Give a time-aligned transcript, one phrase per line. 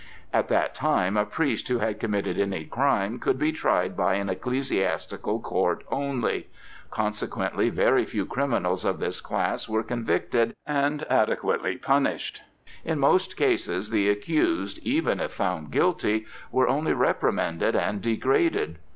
[0.33, 4.29] At that time a priest who had committed any crime could be tried by an
[4.29, 6.47] ecclesiastical court only;
[6.89, 12.41] consequently very few criminals of this class were convicted and adequately punished;
[12.83, 18.79] in most cases the accused, even if found guilty, were only reprimanded and degraded.